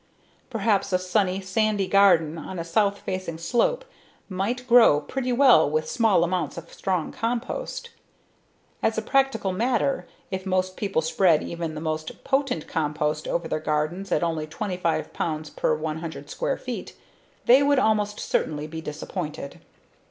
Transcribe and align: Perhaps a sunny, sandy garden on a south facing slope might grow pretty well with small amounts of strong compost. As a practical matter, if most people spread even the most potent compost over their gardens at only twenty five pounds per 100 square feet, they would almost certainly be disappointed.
Perhaps 0.49 0.91
a 0.91 0.97
sunny, 0.97 1.39
sandy 1.41 1.87
garden 1.87 2.35
on 2.35 2.57
a 2.57 2.63
south 2.63 2.97
facing 3.01 3.37
slope 3.37 3.85
might 4.29 4.65
grow 4.67 4.99
pretty 4.99 5.31
well 5.31 5.69
with 5.69 5.87
small 5.87 6.23
amounts 6.23 6.57
of 6.57 6.73
strong 6.73 7.11
compost. 7.11 7.91
As 8.81 8.97
a 8.97 9.03
practical 9.03 9.51
matter, 9.53 10.07
if 10.31 10.43
most 10.43 10.75
people 10.75 11.03
spread 11.03 11.43
even 11.43 11.75
the 11.75 11.81
most 11.81 12.23
potent 12.23 12.65
compost 12.67 13.27
over 13.27 13.47
their 13.47 13.59
gardens 13.59 14.11
at 14.11 14.23
only 14.23 14.47
twenty 14.47 14.75
five 14.75 15.13
pounds 15.13 15.51
per 15.51 15.75
100 15.75 16.31
square 16.31 16.57
feet, 16.57 16.95
they 17.45 17.61
would 17.61 17.77
almost 17.77 18.19
certainly 18.19 18.65
be 18.65 18.81
disappointed. 18.81 19.59